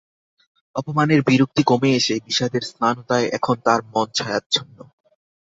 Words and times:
অপমানের 0.75 1.21
বিরক্তি 1.21 1.61
কমে 1.63 1.89
এসে 1.95 2.15
বিষাদের 2.25 2.63
ম্লানতায় 2.71 3.27
এখন 3.37 3.55
তার 3.65 3.79
মন 3.93 4.07
ছায়াচ্ছন্ন। 4.13 4.77